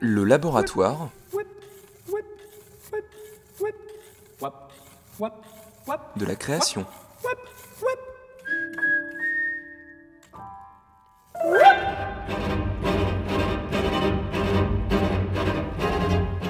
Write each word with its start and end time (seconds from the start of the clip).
Le 0.00 0.24
laboratoire 0.24 1.10
de 6.16 6.24
la 6.24 6.34
création. 6.36 6.86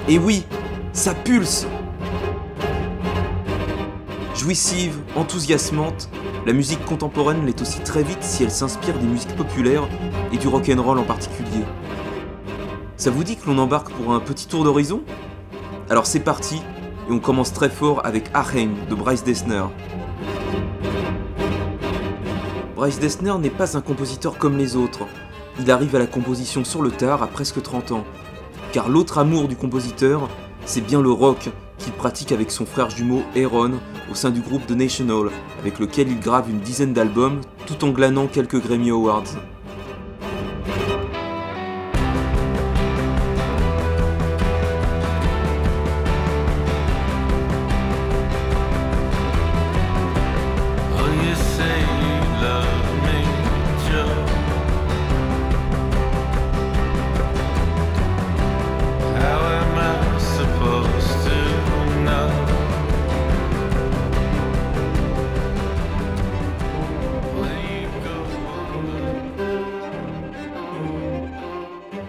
Et 0.07 0.19
oui, 0.19 0.45
ça 0.93 1.15
pulse 1.15 1.65
Jouissive, 4.35 4.99
enthousiasmante, 5.15 6.09
la 6.45 6.53
musique 6.53 6.85
contemporaine 6.85 7.43
l'est 7.45 7.59
aussi 7.59 7.79
très 7.79 8.03
vite 8.03 8.21
si 8.21 8.43
elle 8.43 8.51
s'inspire 8.51 8.97
des 8.99 9.07
musiques 9.07 9.35
populaires 9.35 9.87
et 10.31 10.37
du 10.37 10.47
rock'n'roll 10.47 10.99
en 10.99 11.03
particulier. 11.03 11.63
Ça 12.97 13.09
vous 13.09 13.23
dit 13.23 13.35
que 13.35 13.47
l'on 13.47 13.57
embarque 13.57 13.89
pour 13.91 14.13
un 14.13 14.19
petit 14.19 14.47
tour 14.47 14.63
d'horizon? 14.63 15.01
Alors 15.89 16.05
c'est 16.05 16.19
parti, 16.19 16.61
et 17.09 17.11
on 17.11 17.19
commence 17.19 17.51
très 17.51 17.69
fort 17.69 18.01
avec 18.05 18.29
Aheim 18.33 18.71
de 18.89 18.95
Bryce 18.95 19.23
Dessner. 19.23 19.63
Bryce 22.75 22.99
Dessner 22.99 23.33
n'est 23.39 23.49
pas 23.49 23.75
un 23.75 23.81
compositeur 23.81 24.37
comme 24.37 24.57
les 24.57 24.75
autres. 24.75 25.07
Il 25.59 25.71
arrive 25.71 25.95
à 25.95 25.99
la 25.99 26.07
composition 26.07 26.63
sur 26.63 26.81
le 26.81 26.91
tard 26.91 27.23
à 27.23 27.27
presque 27.27 27.61
30 27.61 27.91
ans. 27.91 28.03
Car 28.71 28.89
l'autre 28.89 29.17
amour 29.17 29.47
du 29.47 29.55
compositeur, 29.55 30.29
c'est 30.65 30.81
bien 30.81 31.01
le 31.01 31.11
rock 31.11 31.49
qu'il 31.77 31.93
pratique 31.93 32.31
avec 32.31 32.51
son 32.51 32.65
frère 32.65 32.89
jumeau 32.89 33.23
Aaron 33.35 33.79
au 34.11 34.15
sein 34.15 34.29
du 34.29 34.41
groupe 34.41 34.65
The 34.67 34.71
National, 34.71 35.29
avec 35.59 35.79
lequel 35.79 36.09
il 36.09 36.19
grave 36.19 36.49
une 36.49 36.59
dizaine 36.59 36.93
d'albums 36.93 37.41
tout 37.65 37.83
en 37.85 37.89
glanant 37.89 38.27
quelques 38.27 38.61
Grammy 38.61 38.91
Awards. 38.91 39.23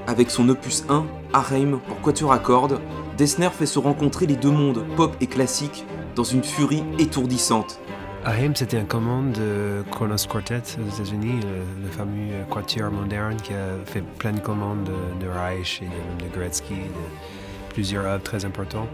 Avec 0.07 0.31
son 0.31 0.49
opus 0.49 0.85
1, 0.89 1.05
Aheim 1.33 1.81
pour 1.87 2.01
quatuor 2.01 2.33
à 2.33 2.39
cordes, 2.39 2.81
Dessner 3.17 3.49
fait 3.51 3.67
se 3.67 3.79
rencontrer 3.79 4.27
les 4.27 4.37
deux 4.37 4.51
mondes, 4.51 4.85
pop 4.95 5.17
et 5.21 5.27
classique, 5.27 5.85
dans 6.15 6.23
une 6.23 6.45
furie 6.45 6.85
étourdissante. 6.99 7.81
Aheim, 8.25 8.53
c'était 8.55 8.79
un 8.79 8.85
commande 8.85 9.33
de 9.33 9.83
Kronos 9.91 10.27
Quartet 10.29 10.63
aux 10.79 10.95
États-Unis, 10.95 11.41
le, 11.83 11.89
fameux 11.89 12.45
quatuor 12.51 12.91
moderne 12.91 13.37
qui 13.37 13.53
a 13.53 13.85
fait 13.85 14.03
plein 14.19 14.33
de 14.33 14.41
commandes 14.41 14.89
de, 15.21 15.27
Reich 15.27 15.83
et 15.83 16.23
de, 16.23 16.29
Gretzky, 16.37 16.75
de 16.75 17.73
plusieurs 17.73 18.05
œuvres 18.05 18.23
très 18.23 18.45
importantes. 18.45 18.89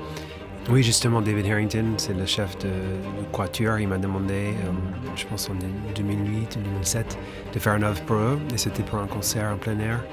Oui, 0.70 0.82
justement, 0.82 1.20
David 1.20 1.46
Harrington, 1.50 1.94
c'est 1.96 2.14
le 2.14 2.24
chef 2.24 2.56
de, 2.58 2.70
Quatuor. 3.32 3.80
Il 3.80 3.88
m'a 3.88 3.98
demandé, 3.98 4.54
euh, 4.54 4.70
je 5.16 5.26
pense 5.26 5.50
en 5.50 5.54
2008 5.96 6.56
ou 6.56 6.60
2007, 6.60 7.18
de 7.52 7.58
faire 7.58 7.74
une 7.74 7.84
œuvre 7.84 8.00
pour 8.02 8.16
eux. 8.16 8.38
Et 8.54 8.58
c'était 8.58 8.84
pour 8.84 9.00
un 9.00 9.08
concert 9.08 9.50
en 9.52 9.56
plein 9.56 9.78
air. 9.80 10.04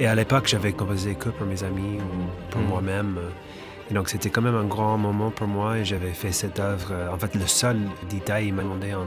Et 0.00 0.06
à 0.06 0.14
l'époque, 0.14 0.46
j'avais 0.46 0.72
composé 0.72 1.14
que 1.14 1.28
pour 1.28 1.46
mes 1.46 1.64
amis 1.64 1.98
ou 1.98 2.50
pour 2.50 2.60
mm. 2.60 2.66
moi-même. 2.66 3.18
Et 3.90 3.94
donc, 3.94 4.08
c'était 4.08 4.30
quand 4.30 4.42
même 4.42 4.54
un 4.54 4.64
grand 4.64 4.98
moment 4.98 5.30
pour 5.30 5.48
moi 5.48 5.78
et 5.78 5.84
j'avais 5.84 6.12
fait 6.12 6.32
cette 6.32 6.60
œuvre. 6.60 6.88
Euh, 6.92 7.10
en 7.10 7.16
fait, 7.16 7.34
le 7.34 7.46
seul 7.46 7.78
détail 8.10 8.46
qu'il 8.46 8.54
m'a 8.54 8.62
demandé 8.62 8.92
en, 8.94 9.06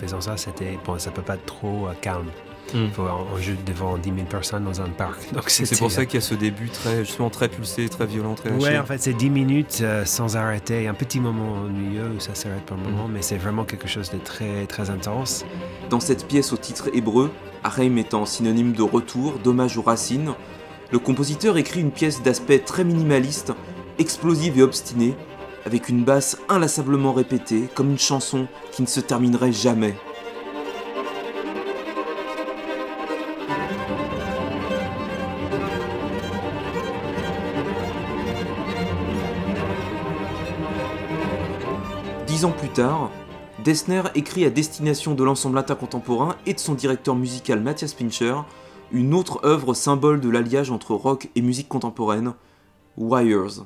faisant 0.00 0.20
ça, 0.20 0.36
c'était 0.36 0.78
bon, 0.84 0.98
ça 0.98 1.10
peut 1.10 1.22
pas 1.22 1.34
être 1.34 1.44
trop 1.44 1.86
euh, 1.88 1.92
calme. 2.00 2.30
Mm. 2.72 2.88
Faut 2.92 3.02
en, 3.02 3.36
joue 3.38 3.52
devant 3.66 3.98
10 3.98 4.08
000 4.14 4.26
personnes 4.26 4.64
dans 4.64 4.80
un 4.80 4.88
parc. 4.88 5.32
Donc 5.34 5.50
c'est 5.50 5.78
pour 5.78 5.90
ça 5.90 6.06
qu'il 6.06 6.14
y 6.14 6.22
a 6.22 6.26
ce 6.26 6.34
début 6.34 6.70
très, 6.70 7.04
justement 7.04 7.28
très 7.28 7.48
pulsé, 7.48 7.88
très 7.88 8.06
violent, 8.06 8.34
très 8.34 8.50
Ouais, 8.52 8.78
en 8.78 8.86
fait, 8.86 8.98
c'est 8.98 9.12
10 9.12 9.28
minutes 9.28 9.80
euh, 9.82 10.04
sans 10.06 10.36
arrêter. 10.36 10.88
Un 10.88 10.94
petit 10.94 11.20
moment 11.20 11.62
au 11.64 11.68
milieu 11.68 12.08
où 12.16 12.20
ça 12.20 12.34
s'arrête 12.34 12.62
pour 12.62 12.78
le 12.78 12.84
moment, 12.84 13.08
mm. 13.08 13.12
mais 13.12 13.22
c'est 13.22 13.36
vraiment 13.36 13.64
quelque 13.64 13.88
chose 13.88 14.10
de 14.10 14.18
très, 14.18 14.66
très 14.66 14.88
intense. 14.88 15.44
Dans 15.92 16.00
cette 16.00 16.26
pièce 16.26 16.54
au 16.54 16.56
titre 16.56 16.88
hébreu, 16.94 17.30
Areim 17.62 17.98
étant 17.98 18.24
synonyme 18.24 18.72
de 18.72 18.82
retour, 18.82 19.34
d'hommage 19.44 19.76
aux 19.76 19.82
racines, 19.82 20.32
le 20.90 20.98
compositeur 20.98 21.58
écrit 21.58 21.82
une 21.82 21.90
pièce 21.90 22.22
d'aspect 22.22 22.60
très 22.60 22.82
minimaliste, 22.82 23.52
explosive 23.98 24.58
et 24.58 24.62
obstinée, 24.62 25.14
avec 25.66 25.90
une 25.90 26.02
basse 26.02 26.38
inlassablement 26.48 27.12
répétée, 27.12 27.68
comme 27.74 27.90
une 27.90 27.98
chanson 27.98 28.48
qui 28.70 28.80
ne 28.80 28.86
se 28.86 29.00
terminerait 29.00 29.52
jamais. 29.52 29.94
Dix 42.26 42.46
ans 42.46 42.52
plus 42.52 42.70
tard, 42.70 43.10
Dessner 43.64 44.02
écrit 44.16 44.44
à 44.44 44.50
destination 44.50 45.14
de 45.14 45.22
l'ensemble 45.22 45.56
intercontemporain 45.56 46.34
et 46.46 46.54
de 46.54 46.58
son 46.58 46.74
directeur 46.74 47.14
musical 47.14 47.60
Matthias 47.60 47.94
Pincher 47.94 48.34
une 48.90 49.14
autre 49.14 49.40
œuvre 49.44 49.72
symbole 49.72 50.20
de 50.20 50.28
l'alliage 50.28 50.72
entre 50.72 50.94
rock 50.94 51.30
et 51.36 51.42
musique 51.42 51.68
contemporaine, 51.68 52.34
Wires. 52.96 53.64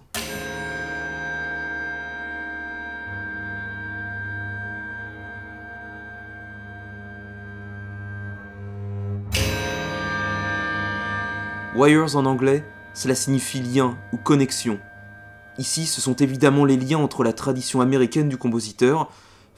Wires 11.74 12.16
en 12.16 12.26
anglais, 12.26 12.64
cela 12.92 13.14
signifie 13.14 13.60
lien 13.60 13.96
ou 14.12 14.18
connexion. 14.18 14.78
Ici, 15.58 15.86
ce 15.86 16.02
sont 16.02 16.16
évidemment 16.16 16.66
les 16.66 16.76
liens 16.76 16.98
entre 16.98 17.24
la 17.24 17.32
tradition 17.32 17.80
américaine 17.80 18.28
du 18.28 18.36
compositeur, 18.36 19.10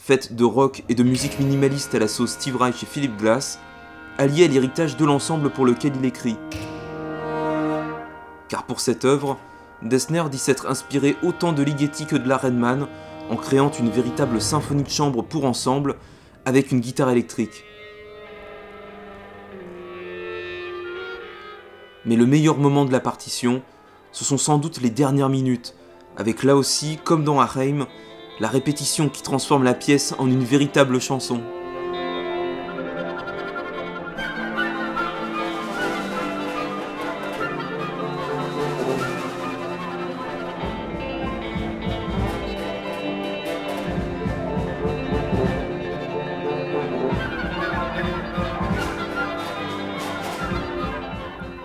faite 0.08 0.34
de 0.34 0.44
rock 0.44 0.84
et 0.88 0.94
de 0.94 1.02
musique 1.02 1.38
minimaliste 1.38 1.94
à 1.94 1.98
la 1.98 2.08
sauce 2.08 2.30
Steve 2.30 2.56
Reich 2.56 2.82
et 2.82 2.86
Philip 2.86 3.14
Glass, 3.18 3.60
alliée 4.16 4.46
à 4.46 4.48
l'héritage 4.48 4.96
de 4.96 5.04
l'ensemble 5.04 5.50
pour 5.50 5.66
lequel 5.66 5.92
il 5.96 6.06
écrit. 6.06 6.38
Car 8.48 8.64
pour 8.64 8.80
cette 8.80 9.04
œuvre, 9.04 9.36
Dessner 9.82 10.24
dit 10.30 10.38
s'être 10.38 10.66
inspiré 10.66 11.14
autant 11.22 11.52
de 11.52 11.62
Ligeti 11.62 12.06
que 12.06 12.16
de 12.16 12.32
Redman 12.32 12.88
en 13.28 13.36
créant 13.36 13.70
une 13.70 13.90
véritable 13.90 14.40
symphonie 14.40 14.82
de 14.82 14.88
chambre 14.88 15.22
pour 15.22 15.44
ensemble 15.44 15.96
avec 16.46 16.72
une 16.72 16.80
guitare 16.80 17.10
électrique. 17.10 17.64
Mais 22.06 22.16
le 22.16 22.24
meilleur 22.24 22.56
moment 22.56 22.86
de 22.86 22.92
la 22.92 23.00
partition, 23.00 23.60
ce 24.12 24.24
sont 24.24 24.38
sans 24.38 24.56
doute 24.56 24.80
les 24.80 24.88
dernières 24.88 25.28
minutes, 25.28 25.74
avec 26.16 26.44
là 26.44 26.56
aussi, 26.56 26.98
comme 27.04 27.24
dans 27.24 27.40
Aheim, 27.40 27.86
la 28.40 28.48
répétition 28.48 29.08
qui 29.08 29.22
transforme 29.22 29.64
la 29.64 29.74
pièce 29.74 30.14
en 30.18 30.26
une 30.26 30.44
véritable 30.44 31.00
chanson. 31.00 31.40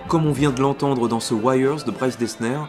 Comme 0.08 0.28
on 0.28 0.32
vient 0.32 0.52
de 0.52 0.62
l'entendre 0.62 1.08
dans 1.08 1.20
ce 1.20 1.34
Wires 1.34 1.84
de 1.86 1.92
Bryce 1.92 2.20
Dessner, 2.20 2.60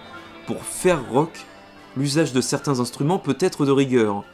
pour 0.46 0.62
faire 0.62 1.06
rock, 1.10 1.46
l'usage 1.96 2.32
de 2.32 2.40
certains 2.40 2.80
instruments 2.80 3.18
peut 3.18 3.36
être 3.40 3.66
de 3.66 3.72
rigueur. 3.72 4.24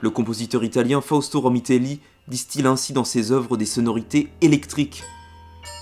Le 0.00 0.10
compositeur 0.10 0.62
italien 0.64 1.00
Fausto 1.00 1.40
Romitelli 1.40 2.00
distille 2.28 2.66
ainsi 2.66 2.92
dans 2.92 3.04
ses 3.04 3.32
œuvres 3.32 3.56
des 3.56 3.66
sonorités 3.66 4.28
électriques. 4.40 5.02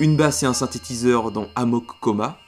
Une 0.00 0.16
basse 0.16 0.42
et 0.42 0.46
un 0.46 0.52
synthétiseur 0.54 1.30
dans 1.32 1.48
Amok 1.54 1.86
Coma, 2.00 2.38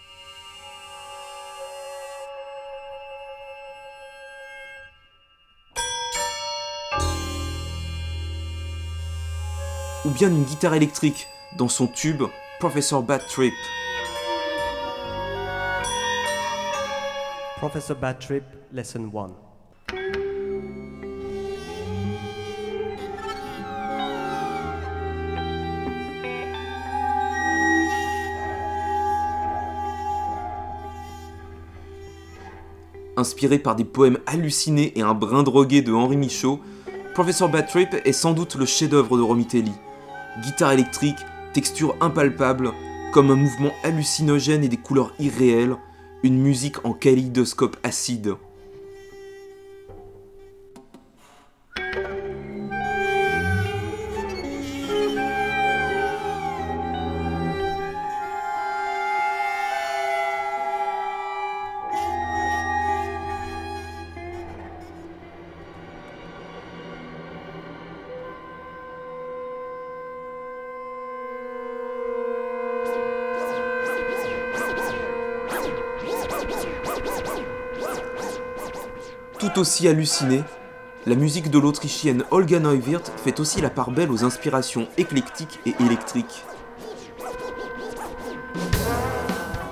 ou 10.05 10.11
bien 10.11 10.31
une 10.31 10.45
guitare 10.45 10.75
électrique 10.75 11.27
dans 11.57 11.69
son 11.69 11.87
tube 11.87 12.23
Professor 12.61 13.03
Bad 13.03 13.27
Trip. 13.29 13.55
Professor 17.59 17.97
Bad 17.97 18.21
Trip, 18.21 18.45
Lesson 18.73 19.11
1. 19.13 19.31
Inspiré 33.17 33.59
par 33.59 33.75
des 33.75 33.85
poèmes 33.85 34.19
hallucinés 34.27 34.93
et 34.95 35.03
un 35.03 35.15
brin 35.15 35.43
drogué 35.43 35.83
de 35.83 35.93
Henri 35.93 36.17
Michaud, 36.17 36.61
Professor 37.15 37.49
Bad 37.49 37.67
Trip 37.67 37.89
est 38.05 38.13
sans 38.13 38.35
doute 38.35 38.55
le 38.55 38.67
chef-d'œuvre 38.67 39.17
de 39.17 39.23
Romitelli. 39.23 39.73
Guitare 40.45 40.71
électrique, 40.71 41.19
texture 41.53 41.97
impalpable, 42.01 42.71
comme 43.13 43.33
un 43.33 43.37
mouvement 43.37 43.73
hallucinogène 43.83 44.63
et 44.63 44.69
des 44.69 44.77
couleurs 44.77 45.13
irréelles, 45.19 45.77
une 46.23 46.39
musique 46.39 46.85
en 46.85 46.93
kaléidoscope 46.93 47.77
acide. 47.83 48.35
Tout 79.39 79.61
aussi 79.61 79.87
hallucinée, 79.87 80.43
la 81.07 81.15
musique 81.15 81.49
de 81.49 81.61
l'Autrichienne 81.61 82.25
Olga 82.33 82.59
Neuwirth 82.59 83.13
fait 83.23 83.39
aussi 83.39 83.61
la 83.61 83.71
part 83.71 83.93
belle 83.93 84.11
aux 84.11 84.25
inspirations 84.25 84.89
éclectiques 84.97 85.61
et 85.65 85.77
électriques. 85.79 86.45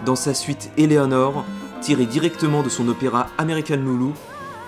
Dans 0.04 0.14
sa 0.14 0.34
suite 0.34 0.70
Eleanor, 0.78 1.44
tirée 1.80 2.06
directement 2.06 2.62
de 2.62 2.68
son 2.68 2.86
opéra 2.88 3.26
American 3.38 3.74
Lulu, 3.74 4.12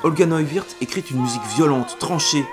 Olga 0.02 0.26
Neuwirth 0.26 0.76
écrit 0.80 1.04
une 1.12 1.22
musique 1.22 1.46
violente, 1.54 1.96
tranchée, 2.00 2.44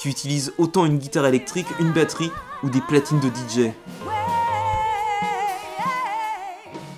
qui 0.00 0.08
utilise 0.08 0.52
autant 0.56 0.86
une 0.86 0.98
guitare 0.98 1.26
électrique, 1.26 1.66
une 1.80 1.90
batterie 1.90 2.30
ou 2.62 2.70
des 2.70 2.80
platines 2.80 3.18
de 3.18 3.26
DJ. 3.26 3.72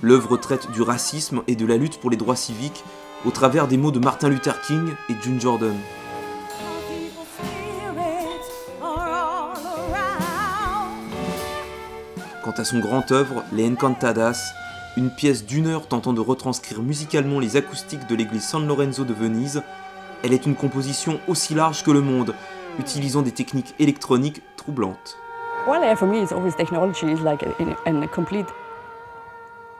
L'œuvre 0.02 0.36
traite 0.36 0.70
du 0.70 0.82
racisme 0.82 1.42
et 1.46 1.56
de 1.56 1.64
la 1.64 1.78
lutte 1.78 2.00
pour 2.00 2.10
les 2.10 2.18
droits 2.18 2.36
civiques 2.36 2.84
au 3.24 3.30
travers 3.30 3.68
des 3.68 3.76
mots 3.76 3.90
de 3.90 3.98
Martin 3.98 4.28
Luther 4.28 4.60
King 4.62 4.94
et 5.08 5.14
June 5.22 5.40
Jordan. 5.40 5.76
Quant 12.42 12.54
à 12.56 12.64
son 12.64 12.78
grand 12.78 13.12
œuvre, 13.12 13.44
Les 13.52 13.68
Encantadas, 13.68 14.52
une 14.96 15.10
pièce 15.10 15.44
d'une 15.44 15.66
heure 15.66 15.86
tentant 15.86 16.12
de 16.12 16.20
retranscrire 16.20 16.82
musicalement 16.82 17.38
les 17.38 17.56
acoustiques 17.56 18.06
de 18.08 18.14
l'église 18.14 18.44
San 18.44 18.66
Lorenzo 18.66 19.04
de 19.04 19.12
Venise, 19.12 19.62
elle 20.24 20.32
est 20.32 20.46
une 20.46 20.54
composition 20.54 21.20
aussi 21.28 21.54
large 21.54 21.84
que 21.84 21.90
le 21.90 22.00
monde, 22.00 22.34
utilisant 22.78 23.22
des 23.22 23.32
techniques 23.32 23.74
électroniques 23.78 24.42
troublantes. 24.56 25.16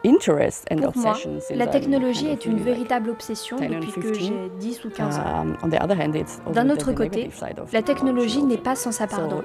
Pour 0.02 0.96
moi, 0.96 1.16
la 1.50 1.66
technologie 1.66 2.28
est 2.28 2.46
une 2.46 2.58
véritable 2.58 3.10
obsession 3.10 3.56
depuis 3.58 3.92
que 3.92 4.14
j'ai 4.14 4.50
10 4.58 4.84
ou 4.84 4.90
15 4.90 5.18
ans. 5.18 5.22
Um, 5.42 6.52
D'un 6.52 6.70
autre 6.70 6.92
côté, 6.92 7.30
la 7.72 7.82
technologie 7.82 8.42
n'est 8.42 8.56
pas 8.56 8.76
sans 8.76 8.92
sa 8.92 9.06
part 9.06 9.28
d'ombre. 9.28 9.44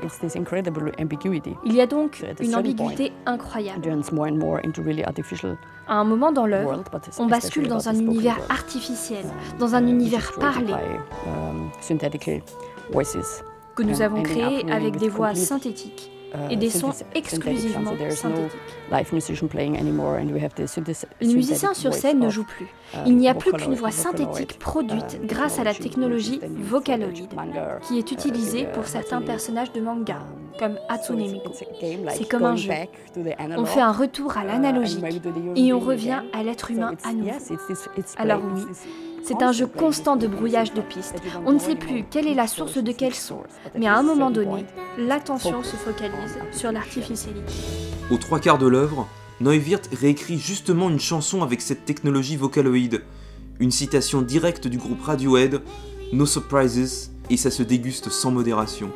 Il 1.66 1.76
y 1.76 1.82
a 1.82 1.88
donc 1.88 2.26
une 2.40 2.56
ambiguïté 2.56 3.12
incroyable. 3.26 3.90
À 5.88 5.94
un 5.96 6.04
moment 6.04 6.32
dans 6.32 6.46
l'œuvre, 6.46 6.84
on 7.20 7.26
bascule 7.28 7.68
dans 7.68 7.90
un 7.90 7.96
univers 7.96 8.38
artificiel, 8.50 9.26
dans 9.60 9.76
un 9.76 9.86
univers 9.86 10.32
parlé, 10.40 10.74
um, 11.28 11.70
que 13.76 13.84
nous 13.84 14.02
avons 14.02 14.24
créé 14.24 14.72
avec 14.72 14.98
des 14.98 15.10
voix 15.10 15.36
synthétiques 15.36 16.12
et 16.50 16.56
des 16.56 16.70
sons 16.70 16.92
exclusivement 17.14 17.92
synthétiques. 18.10 18.60
Les 21.22 21.34
musiciens 21.34 21.74
sur 21.74 21.94
scène 21.94 22.20
ne 22.20 22.30
jouent 22.30 22.46
plus. 22.46 22.66
Uh, 22.66 22.98
Il 23.06 23.18
n'y 23.18 23.28
a 23.28 23.34
plus 23.34 23.52
qu'une 23.52 23.74
voix 23.76 23.92
synthétique 23.92 24.60
produite 24.60 25.20
uh, 25.22 25.26
grâce 25.26 25.60
à 25.60 25.64
la 25.64 25.74
technologie 25.74 26.40
Vocaloid, 26.44 27.28
qui 27.88 27.98
est 27.98 28.12
utilisée 28.12 28.66
pour 28.74 28.86
certains 28.86 29.22
personnages 29.22 29.72
de 29.74 29.82
manga, 29.82 30.20
comme 30.60 30.78
Hatsune 30.90 31.18
Miku. 31.18 31.52
C'est 32.10 32.30
comme 32.30 32.46
un 32.46 32.56
jeu. 32.56 32.72
On 33.58 33.66
fait 33.66 33.82
un 33.82 33.92
retour 33.92 34.38
à 34.38 34.44
l'analogique 34.44 35.04
et 35.56 35.74
on 35.74 35.80
revient 35.80 36.22
à 36.34 36.44
l'être 36.44 36.72
humain 36.72 36.94
à 37.04 37.14
nouveau. 37.14 37.32
Alors 38.18 38.42
oui, 38.54 38.62
c'est 39.26 39.42
un 39.42 39.52
jeu 39.52 39.66
constant 39.66 40.16
de 40.16 40.28
brouillage 40.28 40.74
de 40.74 40.82
pistes. 40.82 41.16
On 41.46 41.54
ne 41.54 41.60
sait 41.60 41.76
plus 41.76 42.06
quelle 42.10 42.28
est 42.28 42.36
la 42.36 42.48
source 42.48 42.78
de 42.78 42.92
quel 42.92 43.14
son, 43.14 43.40
mais 43.78 43.88
à 43.88 43.98
un 43.98 44.04
moment 44.04 44.30
donné, 44.30 44.66
l'attention 44.98 45.64
se 45.64 45.76
focalise 45.76 46.38
sur 46.52 46.72
l'artificialité. 46.72 47.42
Aux 48.12 48.18
trois 48.18 48.40
quarts 48.40 48.60
de 48.60 48.68
l'œuvre, 48.68 49.08
Neuwirth 49.42 49.90
réécrit 49.94 50.38
justement 50.38 50.90
une 50.90 51.00
chanson 51.00 51.42
avec 51.42 51.62
cette 51.62 51.86
technologie 51.86 52.38
vocaloïde. 52.38 53.02
Une 53.60 53.72
citation 53.72 54.22
directe 54.22 54.68
du 54.68 54.78
groupe 54.78 55.02
Radiohead, 55.02 55.62
No 56.14 56.26
Surprises, 56.26 57.12
et 57.30 57.38
ça 57.38 57.50
se 57.50 57.64
déguste 57.64 58.10
sans 58.10 58.32
modération. 58.32 58.92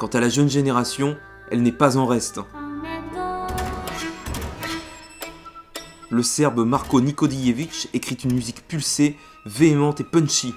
Quant 0.00 0.06
à 0.06 0.20
la 0.20 0.30
jeune 0.30 0.48
génération, 0.48 1.18
elle 1.50 1.60
n'est 1.60 1.72
pas 1.72 1.98
en 1.98 2.06
reste. 2.06 2.40
Le 6.08 6.22
serbe 6.22 6.64
Marko 6.64 7.02
Nikodijevic 7.02 7.90
écrit 7.92 8.14
une 8.14 8.32
musique 8.32 8.66
pulsée, 8.66 9.18
véhémente 9.44 10.00
et 10.00 10.04
punchy, 10.04 10.54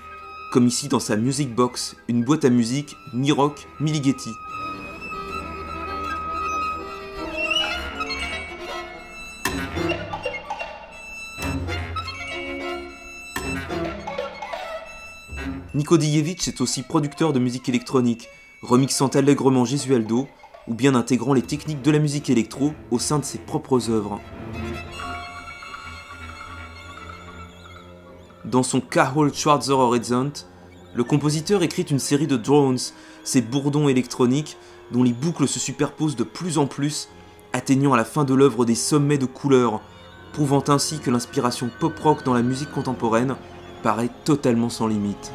comme 0.53 0.65
ici 0.65 0.87
dans 0.87 1.01
sa 1.01 1.17
Music 1.17 1.53
Box, 1.53 1.97
une 2.07 2.23
boîte 2.23 2.45
à 2.45 2.49
musique 2.49 2.95
mi-rock, 3.13 3.67
mi-ligeti. 3.81 4.29
Nikodijevic 15.73 16.47
est 16.47 16.61
aussi 16.61 16.81
producteur 16.83 17.33
de 17.33 17.39
musique 17.39 17.67
électronique, 17.67 18.29
remixant 18.63 19.09
allègrement 19.09 19.65
Gesualdo 19.65 20.27
ou 20.69 20.73
bien 20.73 20.95
intégrant 20.95 21.33
les 21.33 21.41
techniques 21.41 21.81
de 21.81 21.91
la 21.91 21.99
musique 21.99 22.29
électro 22.29 22.73
au 22.91 22.97
sein 22.99 23.19
de 23.19 23.25
ses 23.25 23.37
propres 23.37 23.89
œuvres. 23.89 24.21
Dans 28.45 28.63
son 28.63 28.79
Carol 28.79 29.33
Schwarzer 29.33 29.77
Horizont, 29.77 30.31
le 30.95 31.03
compositeur 31.03 31.61
écrit 31.61 31.81
une 31.83 31.99
série 31.99 32.27
de 32.27 32.37
drones, 32.37 32.77
ces 33.23 33.41
bourdons 33.41 33.89
électroniques 33.89 34.57
dont 34.91 35.03
les 35.03 35.13
boucles 35.13 35.47
se 35.47 35.59
superposent 35.59 36.15
de 36.15 36.23
plus 36.23 36.57
en 36.57 36.65
plus, 36.65 37.09
atteignant 37.51 37.93
à 37.93 37.97
la 37.97 38.05
fin 38.05 38.23
de 38.23 38.33
l'œuvre 38.33 38.63
des 38.63 38.75
sommets 38.75 39.17
de 39.17 39.25
couleurs, 39.25 39.81
prouvant 40.31 40.63
ainsi 40.67 40.99
que 40.99 41.11
l'inspiration 41.11 41.69
pop-rock 41.79 42.23
dans 42.23 42.33
la 42.33 42.41
musique 42.41 42.71
contemporaine 42.71 43.35
paraît 43.81 44.09
totalement 44.23 44.69
sans 44.69 44.87
limite. 44.87 45.33